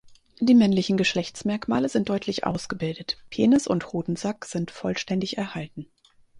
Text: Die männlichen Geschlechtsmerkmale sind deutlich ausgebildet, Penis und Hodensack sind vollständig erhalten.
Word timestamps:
Die 0.39 0.55
männlichen 0.55 0.97
Geschlechtsmerkmale 0.97 1.87
sind 1.87 2.09
deutlich 2.09 2.43
ausgebildet, 2.43 3.19
Penis 3.29 3.67
und 3.67 3.93
Hodensack 3.93 4.45
sind 4.45 4.71
vollständig 4.71 5.37
erhalten. 5.37 5.91